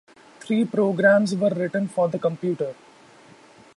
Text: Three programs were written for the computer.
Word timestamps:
Three 0.39 0.65
programs 0.65 1.35
were 1.35 1.51
written 1.51 1.87
for 1.87 2.09
the 2.09 2.17
computer. 2.17 2.73